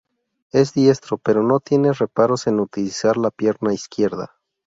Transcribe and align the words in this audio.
Es 0.51 0.73
diestro, 0.73 1.19
pero 1.19 1.43
no 1.43 1.59
tiene 1.59 1.93
reparos 1.93 2.47
en 2.47 2.59
utilizar 2.59 3.17
la 3.17 3.29
pierna 3.29 3.71
izquierda. 3.71 4.31